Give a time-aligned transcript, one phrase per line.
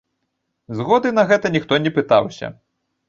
[0.79, 2.53] Згоды на гэта ніхто не пытаўся.